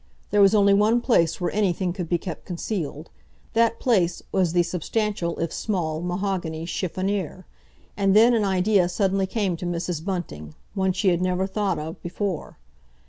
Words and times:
There 0.31 0.41
was 0.41 0.55
only 0.55 0.73
one 0.73 0.99
place 0.99 1.39
where 1.39 1.51
anything 1.51 1.93
could 1.93 2.09
be 2.09 2.17
kept 2.17 2.43
concealed—that 2.43 3.79
place 3.79 4.23
was 4.31 4.51
the 4.51 4.63
substantial 4.63 5.37
if 5.37 5.53
small 5.53 6.01
mahogany 6.01 6.65
chiffonnier. 6.65 7.45
And 7.95 8.15
then 8.15 8.33
an 8.33 8.43
idea 8.43 8.89
suddenly 8.89 9.27
came 9.27 9.55
to 9.57 9.65
Mrs. 9.67 10.03
Bunting, 10.03 10.55
one 10.73 10.91
she 10.91 11.09
had 11.09 11.21
never 11.21 11.45
thought 11.45 11.77
of 11.77 12.01
before. 12.01 12.57